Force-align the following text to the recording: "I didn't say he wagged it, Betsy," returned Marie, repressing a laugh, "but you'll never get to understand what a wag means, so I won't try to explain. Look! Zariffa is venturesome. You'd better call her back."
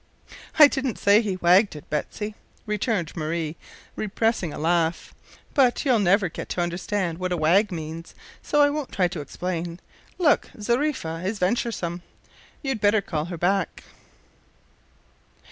"I 0.57 0.67
didn't 0.67 0.97
say 0.97 1.21
he 1.21 1.35
wagged 1.35 1.75
it, 1.75 1.87
Betsy," 1.91 2.33
returned 2.65 3.15
Marie, 3.15 3.55
repressing 3.95 4.51
a 4.51 4.57
laugh, 4.57 5.13
"but 5.53 5.85
you'll 5.85 5.99
never 5.99 6.27
get 6.27 6.49
to 6.49 6.61
understand 6.61 7.19
what 7.19 7.31
a 7.31 7.37
wag 7.37 7.71
means, 7.71 8.15
so 8.41 8.63
I 8.63 8.71
won't 8.71 8.91
try 8.91 9.07
to 9.09 9.21
explain. 9.21 9.79
Look! 10.17 10.49
Zariffa 10.59 11.21
is 11.23 11.37
venturesome. 11.37 12.01
You'd 12.63 12.81
better 12.81 13.01
call 13.01 13.25
her 13.25 13.37
back." 13.37 13.83